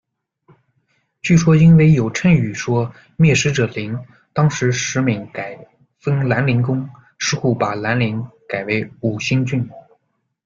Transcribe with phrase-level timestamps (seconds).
[1.21, 3.95] 据说因为有谶语说“灭石者陵”，
[4.33, 5.67] 当时石闵改
[5.99, 6.89] 封兰陵公，
[7.19, 9.69] 石虎把兰陵改为武兴郡。